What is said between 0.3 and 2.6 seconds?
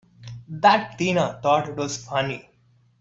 That Tina thought it was funny!